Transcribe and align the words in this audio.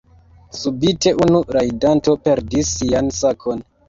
Subite 0.59 1.11
unu 1.25 1.41
rajdanto 1.57 2.15
perdis 2.29 2.73
sian 2.79 3.13
sakon. 3.19 3.63